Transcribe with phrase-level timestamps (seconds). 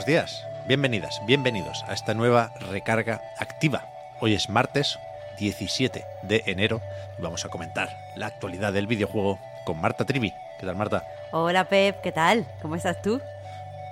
[0.00, 3.84] Buenos días, bienvenidas, bienvenidos a esta nueva recarga activa.
[4.20, 4.98] Hoy es martes
[5.38, 6.80] 17 de enero
[7.18, 10.32] y vamos a comentar la actualidad del videojuego con Marta Trivi.
[10.58, 11.04] ¿Qué tal, Marta?
[11.32, 12.46] Hola, Pep, ¿qué tal?
[12.62, 13.20] ¿Cómo estás tú?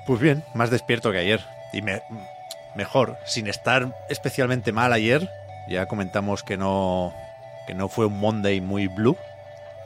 [0.07, 1.45] Pues bien, más despierto que ayer.
[1.75, 2.01] Y me,
[2.75, 5.31] mejor, sin estar especialmente mal ayer.
[5.69, 7.13] Ya comentamos que no,
[7.67, 9.19] que no fue un Monday muy blue.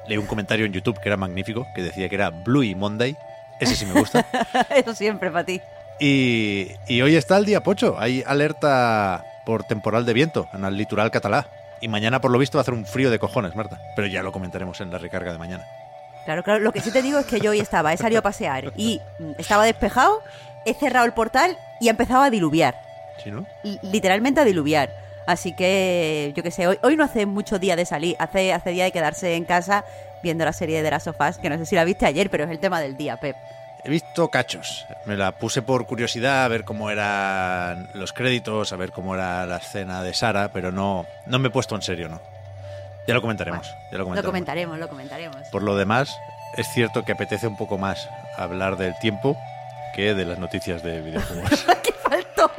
[0.07, 3.17] Leí un comentario en YouTube que era magnífico, que decía que era Blue y Monday.
[3.59, 4.25] Ese sí me gusta.
[4.71, 5.61] Eso siempre para ti.
[5.99, 7.97] Y, y hoy está el día pocho.
[7.99, 11.47] Hay alerta por temporal de viento en el litoral catalá.
[11.81, 13.81] Y mañana, por lo visto, va a hacer un frío de cojones, Marta.
[13.97, 15.65] Pero ya lo comentaremos en la recarga de mañana.
[16.25, 16.61] Claro, claro.
[16.61, 19.01] Lo que sí te digo es que yo hoy estaba, he salido a pasear y
[19.39, 20.23] estaba despejado,
[20.65, 22.81] he cerrado el portal y ha empezado a diluviar.
[23.23, 23.45] ¿Sí, no?
[23.65, 24.91] L- Literalmente a diluviar.
[25.27, 28.71] Así que, yo qué sé, hoy, hoy no hace mucho día de salir, hace, hace
[28.71, 29.85] día de quedarse en casa
[30.23, 32.51] viendo la serie de las sofás, que no sé si la viste ayer, pero es
[32.51, 33.37] el tema del día, Pep.
[33.85, 34.87] He visto cachos.
[35.07, 39.45] Me la puse por curiosidad a ver cómo eran los créditos, a ver cómo era
[39.47, 42.21] la escena de Sara, pero no, no me he puesto en serio, ¿no?
[43.09, 43.67] Ya lo comentaremos.
[43.67, 44.25] ya lo Lo comentaremos.
[44.31, 45.49] comentaremos, lo comentaremos.
[45.51, 46.17] Por lo demás,
[46.57, 49.37] es cierto que apetece un poco más hablar del tiempo
[49.97, 51.67] que de las noticias de videojuegos.
[51.83, 52.51] ¡Qué faltón!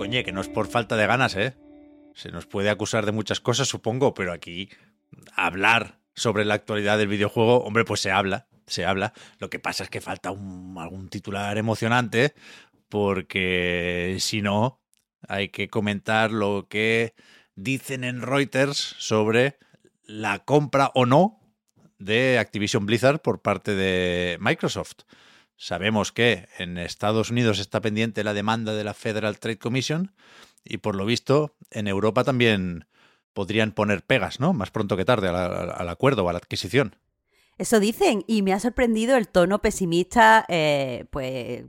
[0.00, 1.58] Coñe, que no es por falta de ganas, ¿eh?
[2.14, 4.70] Se nos puede acusar de muchas cosas, supongo, pero aquí
[5.36, 9.12] hablar sobre la actualidad del videojuego, hombre, pues se habla, se habla.
[9.40, 12.32] Lo que pasa es que falta un- algún titular emocionante,
[12.88, 14.80] porque si no,
[15.28, 17.12] hay que comentar lo que
[17.54, 19.58] dicen en Reuters sobre
[20.06, 21.42] la compra o no
[21.98, 25.00] de Activision Blizzard por parte de Microsoft.
[25.62, 30.14] Sabemos que en Estados Unidos está pendiente la demanda de la Federal Trade Commission
[30.64, 32.86] y por lo visto en Europa también
[33.34, 34.54] podrían poner pegas, ¿no?
[34.54, 36.96] Más pronto que tarde al, acuerdo o a la adquisición.
[37.58, 41.64] Eso dicen, y me ha sorprendido el tono pesimista eh, pues,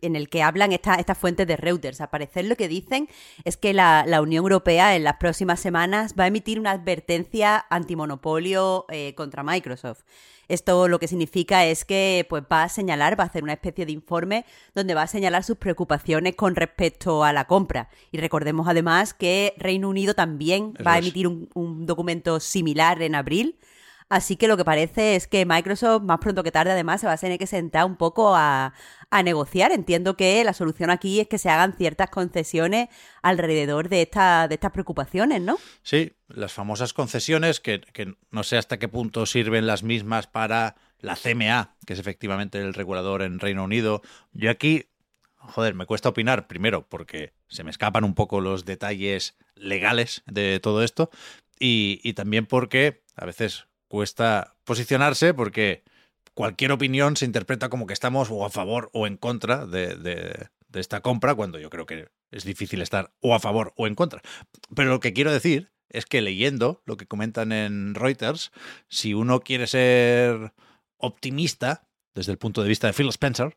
[0.00, 2.00] en el que hablan esta- estas fuentes de Reuters.
[2.00, 3.08] Al parecer lo que dicen
[3.44, 7.64] es que la, la Unión Europea en las próximas semanas va a emitir una advertencia
[7.70, 10.02] antimonopolio eh, contra Microsoft.
[10.48, 13.86] Esto lo que significa es que pues, va a señalar, va a hacer una especie
[13.86, 17.88] de informe donde va a señalar sus preocupaciones con respecto a la compra.
[18.12, 23.02] Y recordemos además que Reino Unido también Eso va a emitir un- un documento similar
[23.02, 23.58] en abril.
[24.08, 27.14] Así que lo que parece es que Microsoft, más pronto que tarde, además, se va
[27.14, 28.72] a tener que sentar un poco a,
[29.24, 29.72] negociar.
[29.72, 32.88] Entiendo que la solución aquí es que se hagan ciertas concesiones
[33.22, 35.58] alrededor de, esta, de estas preocupaciones, ¿no?
[35.82, 37.80] Sí, las famosas concesiones que,
[38.30, 42.74] no sé hasta qué punto sirven las mismas para la CMA, que es efectivamente el
[42.74, 44.02] regulador en Reino Unido.
[44.32, 44.90] Yo aquí,
[45.36, 50.60] joder, me cuesta opinar, primero porque se me escapan un poco los detalles legales de
[50.60, 51.10] todo esto
[51.58, 55.82] y también porque a veces cuesta posicionarse porque
[56.34, 60.48] cualquier opinión se interpreta como que estamos o a favor o en contra de, de-
[60.68, 63.94] de esta compra, cuando yo creo que es difícil estar o a favor o en
[63.94, 64.20] contra.
[64.74, 68.52] Pero lo que quiero decir es que leyendo lo que comentan en Reuters,
[68.90, 70.52] si uno quiere ser
[70.98, 73.56] optimista desde el punto de vista de Phil Spencer,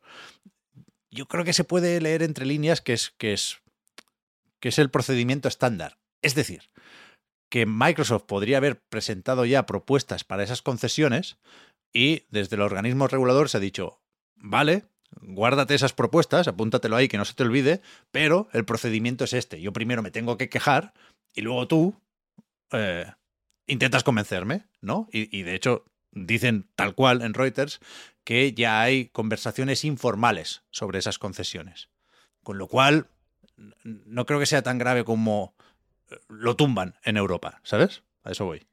[1.11, 3.57] yo creo que se puede leer entre líneas que es, que es,
[4.61, 5.97] que es el procedimiento estándar.
[6.21, 6.69] Es decir,
[7.49, 11.37] que Microsoft podría haber presentado ya propuestas para esas concesiones
[11.91, 14.01] y desde el organismo regulador se ha dicho,
[14.35, 14.85] vale,
[15.21, 17.81] guárdate esas propuestas, apúntatelo ahí que no se te olvide,
[18.11, 19.59] pero el procedimiento es este.
[19.61, 20.93] Yo primero me tengo que quejar
[21.33, 21.95] y luego tú
[22.71, 23.11] eh,
[23.65, 25.07] intentas convencerme, ¿no?
[25.11, 27.79] Y, de hecho dicen tal cual en Reuters
[28.23, 31.89] que ya hay conversaciones informales sobre esas concesiones.
[32.43, 33.07] Con lo cual,
[33.83, 35.55] no creo que sea tan grave como
[36.27, 38.03] lo tumban en Europa, ¿sabes?
[38.23, 38.67] A eso voy.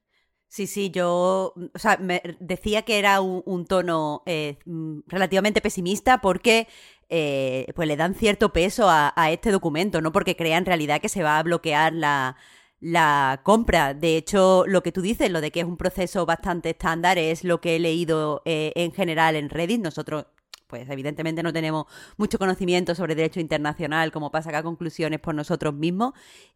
[0.48, 1.98] Sí, sí, yo, o sea,
[2.40, 4.58] decía que era un, tono eh,
[5.06, 6.68] relativamente pesimista porque
[7.08, 11.00] eh, pues le dan cierto peso a, a este documento, no porque crea en realidad
[11.00, 12.36] que se va a bloquear la,
[12.80, 13.94] la compra.
[13.94, 17.44] De hecho, lo que tú dices, lo de que es un proceso bastante estándar, es
[17.44, 19.80] lo que he leído eh, en general en Reddit.
[19.80, 20.26] Nosotros
[20.66, 21.86] pues evidentemente no tenemos
[22.16, 26.12] mucho conocimiento sobre derecho internacional, como para sacar conclusiones por nosotros mismos,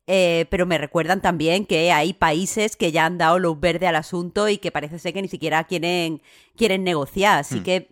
[0.07, 3.97] eh, pero me recuerdan también que hay países que ya han dado luz verde al
[3.97, 6.23] asunto y que parece ser que ni siquiera quieren,
[6.57, 7.39] quieren negociar.
[7.39, 7.63] Así hmm.
[7.63, 7.91] que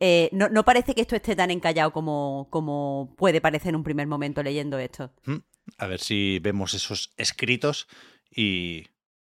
[0.00, 4.06] eh, no, parece que esto esté tan encallado como, como puede parecer en un primer
[4.06, 5.10] momento leyendo esto.
[5.24, 5.38] Hmm.
[5.78, 7.88] A ver si vemos esos escritos
[8.30, 8.88] y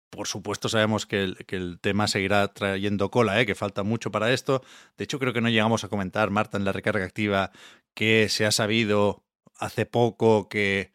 [0.09, 3.45] por supuesto sabemos que el, tema seguirá trayendo cola, ¿eh?
[3.45, 4.63] que falta mucho para esto.
[4.97, 7.51] De hecho, creo que no llegamos a comentar, Marta, en la recarga activa,
[7.93, 9.23] que se ha sabido
[9.57, 10.91] hace poco que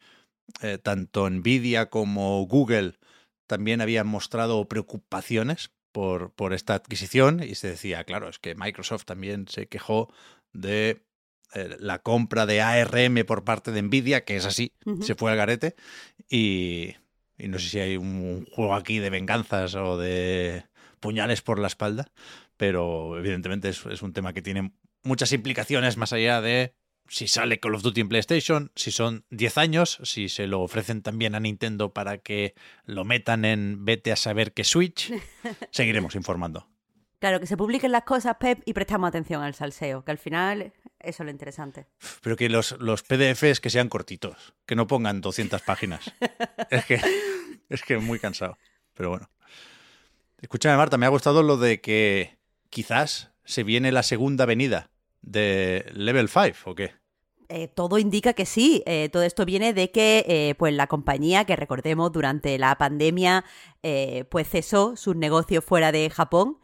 [0.61, 2.99] eh, tanto Nvidia como Google
[3.47, 9.05] también habían mostrado preocupaciones por, por esta adquisición y se decía, claro, es que Microsoft
[9.05, 10.11] también se quejó
[10.51, 11.05] de
[11.53, 15.37] eh, la compra de ARM por parte de Nvidia, que es así, se fue al
[15.37, 15.75] garete
[16.29, 16.95] y
[17.37, 20.63] y no sé si hay un juego aquí de venganzas o de
[20.99, 22.07] puñales por la espalda,
[22.57, 24.71] pero evidentemente es, un tema que tiene
[25.03, 26.73] muchas implicaciones más allá de
[27.07, 31.03] si sale Call of Duty en PlayStation, si son 10 años, si se lo ofrecen
[31.03, 32.55] también a Nintendo para que
[32.85, 35.13] lo metan en vete a saber qué Switch,
[35.71, 36.67] seguiremos informando.
[37.19, 40.73] Claro, que se publiquen las cosas, Pep, y prestamos atención al salseo, que al final
[41.05, 41.87] eso es lo interesante.
[42.21, 46.13] Pero que los, los PDFs que sean cortitos, que no pongan 200 páginas.
[46.69, 46.99] es que
[47.69, 48.57] es que muy cansado.
[48.93, 49.29] Pero bueno.
[50.41, 52.37] Escúchame, Marta, me ha gustado lo de que
[52.69, 54.89] quizás se viene la segunda venida
[55.21, 56.91] de Level 5, ¿o qué?
[57.47, 58.83] Eh, todo indica que sí.
[58.85, 63.45] Eh, todo esto viene de que eh, pues la compañía, que recordemos durante la pandemia,
[64.29, 66.57] pues cesó sus negocios fuera de Japón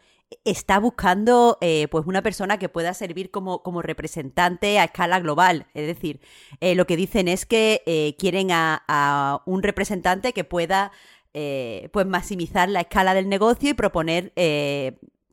[0.45, 5.68] está buscando eh, pues una persona que pueda servir como, como, representante a escala global.
[5.74, 6.22] Es decir,
[6.60, 10.92] eh, lo que dicen es que eh, quieren a, un representante que pueda
[11.33, 14.33] pues maximizar la escala del negocio y proponer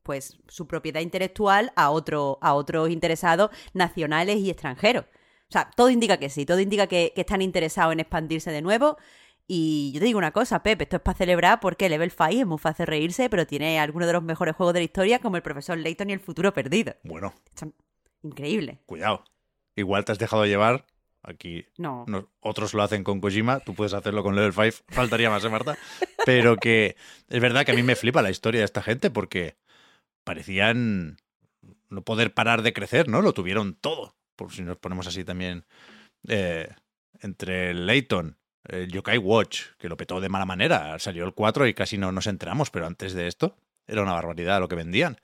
[0.05, 5.07] pues su propiedad intelectual a, otro, a otros interesados nacionales y extranjeros.
[5.07, 8.97] O sea, todo indica que sí, todo indica que están interesados en expandirse de nuevo.
[9.51, 12.47] Y yo te digo una cosa, Pep, esto es para celebrar porque Level 5 es
[12.47, 15.43] muy fácil reírse, pero tiene algunos de los mejores juegos de la historia, como el
[15.43, 16.95] profesor Layton y el futuro perdido.
[17.03, 17.33] Bueno.
[18.23, 18.79] increíble.
[18.85, 19.25] Cuidado.
[19.75, 20.85] Igual te has dejado llevar.
[21.23, 22.05] Aquí no.
[22.41, 24.85] otros lo hacen con Kojima, tú puedes hacerlo con Level 5.
[24.89, 25.79] Faltaría más, ¿eh, Marta?
[26.27, 26.97] Pero que
[27.29, 29.57] es verdad que a mí me flipa la historia de esta gente porque
[30.25, 31.17] parecían
[31.89, 33.23] no poder parar de crecer, ¿no?
[33.23, 34.15] Lo tuvieron todo.
[34.37, 35.65] Por si nos ponemos así también.
[36.29, 36.69] Eh,
[37.21, 38.37] entre Layton,
[38.69, 40.99] el Yokai Watch, que lo petó de mala manera.
[40.99, 43.57] Salió el 4 y casi no nos enteramos, pero antes de esto
[43.87, 45.19] era una barbaridad lo que vendían.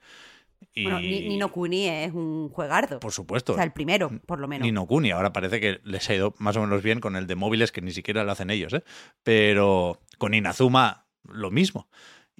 [0.73, 0.83] Y...
[0.83, 2.99] Bueno, Nino Kuni es un juegardo.
[2.99, 3.53] Por supuesto.
[3.53, 4.65] O sea, el primero, por lo menos.
[4.65, 7.35] Nino Kuni, ahora parece que les ha ido más o menos bien con el de
[7.35, 8.83] móviles, que ni siquiera lo hacen ellos, ¿eh?
[9.23, 11.87] Pero con Inazuma, lo mismo.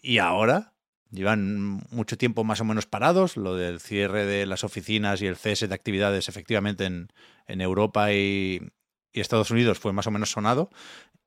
[0.02, 0.74] Y ahora
[1.12, 5.38] llevan mucho tiempo más o menos parados, lo del cierre de las oficinas y el
[5.38, 7.10] cese de actividades efectivamente en,
[7.48, 8.62] en Europa y,
[9.16, 10.70] y Estados Unidos fue más o menos sonado.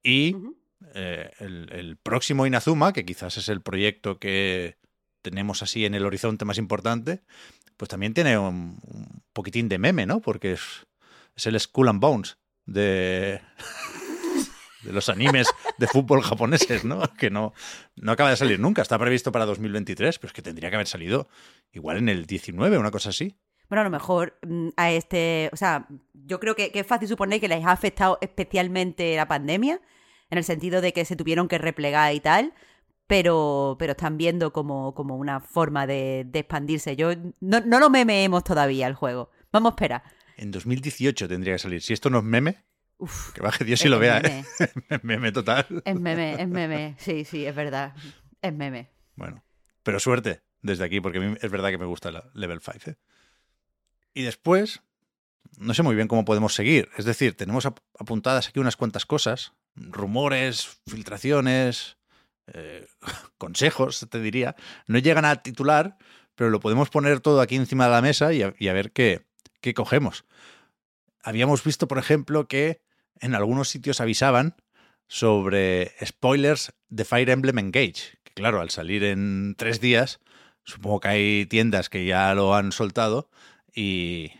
[0.03, 0.37] Y
[0.95, 4.77] eh, el, próximo Inazuma, que quizás es el proyecto que
[5.23, 7.23] tenemos así en el horizonte más importante,
[7.79, 8.79] pues también tiene un,
[9.33, 10.21] poquitín de meme, ¿no?
[10.21, 10.87] Porque es,
[11.35, 13.41] es el Skull and Bones de,
[14.83, 15.49] de los animes
[15.79, 17.03] de fútbol japoneses, ¿no?
[17.15, 17.55] Que no,
[17.97, 18.83] no acaba de salir nunca.
[18.83, 21.29] Está previsto para 2023, pero es que tendría que haber salido
[21.73, 23.39] igual en el 19, una cosa así.
[23.69, 27.41] Bueno, a lo mejor mm, a este, o sea, yo creo que, es fácil suponer
[27.41, 29.81] que les ha afectado especialmente la pandemia,
[30.31, 32.55] en el sentido de que se tuvieron que replegar y tal,
[33.07, 36.97] pero, pero están viendo como, como una forma de, expandirse.
[36.97, 39.31] Yo no, no lo memeemos todavía el juego.
[39.51, 40.03] Vamos a esperar.
[40.37, 41.83] En 2018 tendría que salir.
[41.83, 42.59] Si esto no es meme,
[43.35, 44.19] que baje Dios y lo vea.
[44.19, 44.45] ¿eh?
[45.03, 45.33] Meme.
[45.33, 45.67] total.
[45.85, 46.97] Es meme, es meme.
[46.99, 47.95] Sí, sí, es verdad.
[48.43, 48.91] Es meme.
[49.15, 49.45] Bueno,
[49.83, 52.91] pero suerte desde aquí, porque a mí es verdad que me gusta la Level 5.
[52.91, 52.97] ¿eh?
[54.15, 54.83] Y después,
[55.59, 56.89] no sé muy bien cómo podemos seguir.
[56.97, 61.99] Es decir, tenemos apuntadas aquí unas cuantas cosas, rumores, filtraciones,
[62.53, 62.87] eh,
[63.39, 64.57] consejos, te diría.
[64.87, 65.97] No llegan a titular,
[66.35, 69.27] pero lo podemos poner todo aquí encima de la mesa y a, ver qué,
[69.61, 70.25] qué cogemos.
[71.23, 72.81] Habíamos visto, por ejemplo, que
[73.21, 74.57] en algunos sitios avisaban
[75.09, 78.19] sobre spoilers de Fire Emblem Engage.
[78.23, 80.21] Que claro, al salir en tres días,
[80.65, 83.31] supongo que hay tiendas que ya lo han soltado
[83.75, 84.33] y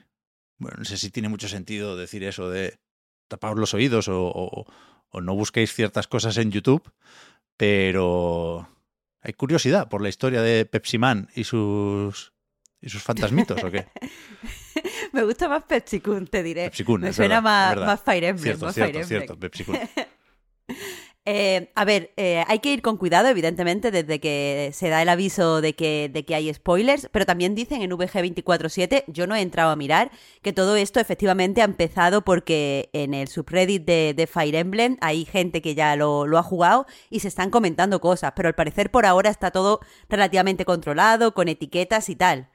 [0.59, 2.79] bueno, no sé si tiene mucho sentido decir eso de
[3.29, 4.67] tapaos los oídos o,
[5.13, 6.93] no busquéis ciertas cosas en YouTube,
[7.57, 8.69] pero
[9.21, 12.33] hay curiosidad por la historia de Pepsi Man y sus
[12.81, 13.87] y sus fantasmitos o qué.
[15.13, 16.71] Me gusta más Pepsi Kun, te diré.
[17.01, 18.57] Me suena más, Fire Emblem.
[18.57, 19.65] Cierto, cierto, cierto, Pepsi
[21.31, 25.11] Eh, a ver, eh, hay que ir con cuidado, evidentemente, desde que se da el
[25.11, 29.43] aviso de que, de que hay spoilers, pero también dicen en VG247, yo no he
[29.43, 34.55] entrado a mirar, que todo esto efectivamente ha empezado porque en el subreddit de, Fire
[34.55, 38.49] Emblem hay gente que ya lo, lo, ha jugado y se están comentando cosas, pero
[38.49, 42.49] al parecer por ahora está todo relativamente controlado, con etiquetas y tal.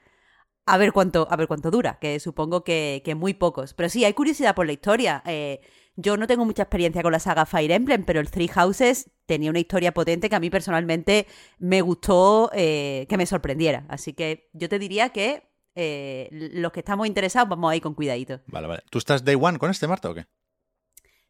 [0.66, 3.74] A ver cuánto, a ver cuánto dura, que supongo que, que muy pocos.
[3.74, 5.22] Pero sí, hay curiosidad por la historia.
[5.26, 5.60] Eh,
[5.96, 9.50] yo no tengo mucha experiencia con la saga Fire Emblem, pero el Three Houses tenía
[9.50, 11.26] una historia potente que a mí personalmente
[11.58, 13.86] me gustó eh, que me sorprendiera.
[13.88, 17.94] Así que yo te diría que eh, los que estamos interesados vamos a ir con
[17.94, 18.40] cuidadito.
[18.46, 18.82] Vale, vale.
[18.90, 20.26] ¿Tú estás day one con este, Marta, o qué?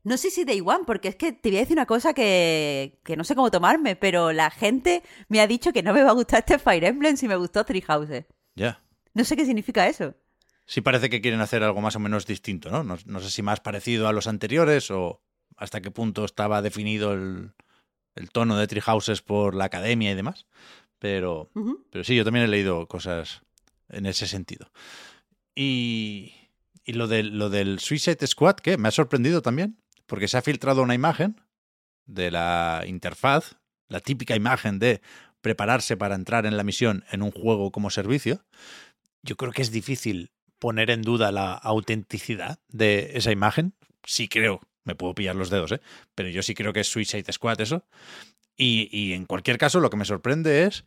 [0.03, 3.01] No sé si day one, porque es que te voy a decir una cosa que,
[3.05, 6.11] que no sé cómo tomarme, pero la gente me ha dicho que no me va
[6.11, 8.27] a gustar este Fire Emblem si me gustó Three Houses.
[8.55, 8.83] Ya.
[9.15, 10.15] No sé qué significa eso
[10.67, 12.85] sí parece que quieren hacer algo más o menos distinto, ¿no?
[12.85, 15.23] No, sé si más parecido a los anteriores o
[15.57, 17.53] hasta qué punto estaba definido el,
[18.33, 20.47] tono de Treehouses por la academia y demás.
[20.99, 21.51] Pero,
[21.91, 23.43] pero sí, yo también he leído cosas
[23.89, 24.71] en ese sentido.
[25.55, 26.33] Y,
[26.85, 30.43] y lo, del, lo del Suicide Squad, que me ha sorprendido también, porque se ha
[30.43, 31.41] filtrado una imagen
[32.07, 33.57] de la interfaz,
[33.89, 35.03] la típica imagen de
[35.41, 38.45] prepararse para entrar en la misión en un juego como servicio.
[39.23, 40.34] Yo creo que es difícil
[40.65, 43.75] poner en duda la autenticidad de esa imagen.
[44.03, 45.83] Sí creo, me puedo pillar los dedos, ¿eh?
[46.15, 47.85] pero yo sí creo que es Suicide Squad eso.
[48.57, 50.87] Y, y en cualquier caso, lo que me sorprende es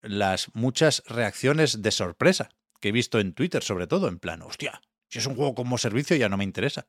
[0.00, 2.48] las muchas reacciones de sorpresa
[2.80, 5.76] que he visto en Twitter, sobre todo, en plan, hostia, si es un juego como
[5.76, 6.86] servicio ya no me interesa.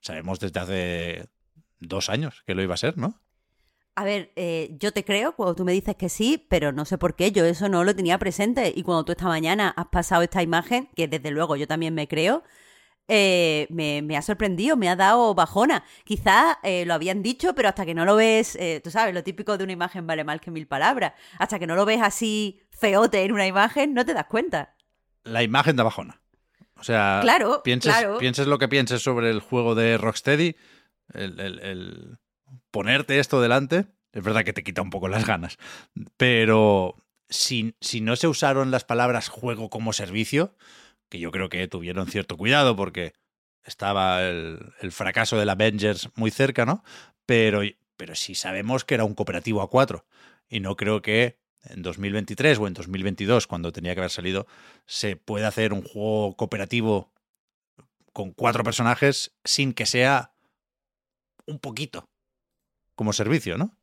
[0.00, 1.26] Sabemos desde hace
[1.80, 3.20] dos años que lo iba a ser, ¿no?
[4.00, 6.96] A ver, eh, yo te creo cuando tú me dices que sí, pero no sé
[6.96, 8.72] por qué, yo eso no lo tenía presente.
[8.74, 12.08] Y cuando tú esta mañana has pasado esta imagen, que desde luego yo también me
[12.08, 12.42] creo,
[13.08, 15.84] eh, me, ha sorprendido, me ha dado bajona.
[16.04, 19.58] Quizás eh, lo habían dicho, pero hasta que no lo ves, tú sabes, lo típico
[19.58, 21.12] de una imagen vale más que mil palabras.
[21.38, 24.76] Hasta que no lo ves así feote en una imagen, no te das cuenta.
[25.24, 26.22] La imagen da bajona.
[26.76, 30.56] O sea, claro, pienses, pienses lo que pienses sobre el juego de Rocksteady,
[31.12, 32.18] el
[32.70, 35.58] ponerte esto delante, es verdad que te quita un poco las ganas,
[36.16, 36.96] pero
[37.28, 40.54] si, si no se usaron las palabras juego como servicio,
[41.08, 43.14] que yo creo que tuvieron cierto cuidado porque
[43.64, 46.82] estaba el, el fracaso del Avengers muy cerca, ¿no?
[47.26, 47.62] Pero,
[47.96, 50.06] pero si sabemos que era un cooperativo a cuatro
[50.48, 54.46] y no creo que en 2023 o en 2022, cuando tenía que haber salido,
[54.86, 57.12] se pueda hacer un juego cooperativo
[58.12, 60.32] con cuatro personajes sin que sea
[61.46, 62.08] un poquito
[63.00, 63.74] como servicio, ¿no?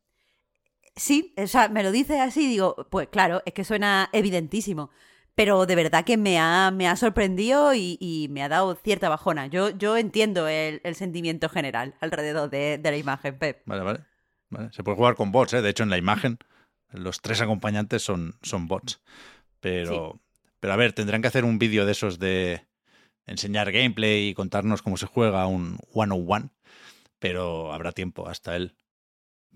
[0.95, 4.91] Sí, o sea, me lo dices así y digo, pues claro, es que suena evidentísimo.
[5.33, 9.47] Pero de verdad que me ha, me ha sorprendido y, me ha dado cierta bajona.
[9.47, 13.63] Yo, yo entiendo el, sentimiento general alrededor de, la imagen, Pep.
[13.65, 15.63] Vale, vale, Se puede jugar con bots, ¿eh?
[15.63, 16.37] De hecho, en la imagen,
[16.91, 19.01] los tres acompañantes son, son bots.
[19.61, 20.19] Pero,
[20.59, 22.67] pero a ver, tendrán que hacer un vídeo de esos de
[23.25, 26.49] enseñar gameplay y contarnos cómo se juega un one-on-one.
[27.17, 28.75] Pero habrá tiempo hasta el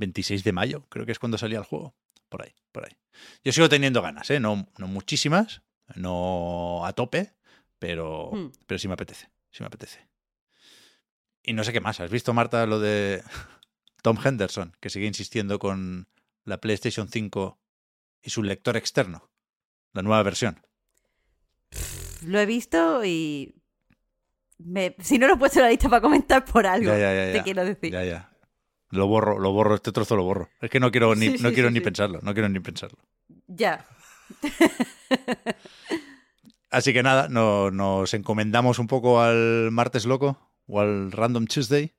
[0.02, 1.96] 26 de mayo, creo que es cuando salía el juego.
[2.28, 2.98] Por ahí, por ahí.
[3.44, 4.40] Yo sigo teniendo ganas, ¿eh?
[4.40, 5.62] No, no muchísimas,
[5.96, 7.34] no a tope,
[7.80, 8.52] pero, hmm.
[8.68, 10.10] pero sí me apetece, sí me apetece.
[11.44, 12.00] Y no sé qué más.
[12.00, 13.24] ¿Has visto, Marta, lo de
[14.02, 16.08] Tom Henderson, que sigue insistiendo con
[16.44, 17.60] la PlayStation 5
[18.24, 19.30] y su lector externo?
[19.94, 20.66] La nueva versión.
[22.26, 23.56] Lo he visto y.
[25.00, 27.92] Si no lo he puesto en la lista para comentar por algo, te quiero decir.
[27.92, 28.31] Ya, ya.
[28.92, 30.50] Lo borro, lo borro, este trozo lo borro.
[30.62, 32.98] Es que no quiero ni, no quiero ni pensarlo, no quiero ni pensarlo.
[33.48, 33.86] Ya.
[36.70, 41.94] Así que nada, nos encomendamos un poco al martes loco o al Random Tuesday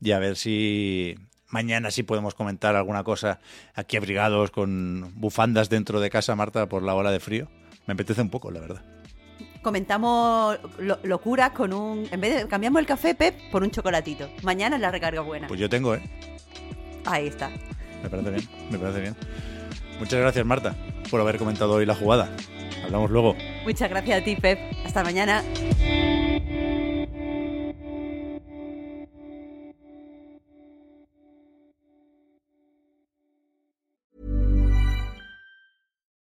[0.00, 1.14] y a ver si
[1.48, 3.40] mañana sí podemos comentar alguna cosa
[3.74, 7.48] aquí abrigados con bufandas dentro de casa, Marta, por la hora de frío.
[7.86, 8.82] Me apetece un poco, la verdad
[9.64, 10.58] comentamos
[11.02, 12.06] locuras con un.
[12.12, 12.46] En vez de.
[12.46, 14.28] Cambiamos el café, Pep, por un chocolatito.
[14.42, 15.48] Mañana es la recarga buena.
[15.48, 16.02] Pues yo tengo, ¿eh?
[17.04, 17.50] Ahí está.
[18.02, 19.16] Me parece bien, me parece bien.
[19.98, 20.74] Muchas gracias, Marta,
[21.10, 22.28] por haber comentado hoy la jugada.
[22.84, 23.36] Hablamos luego.
[23.64, 24.58] Muchas gracias a ti, Pep.
[24.84, 25.42] Hasta mañana.